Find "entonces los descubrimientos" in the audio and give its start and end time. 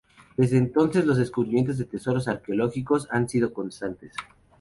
0.57-1.77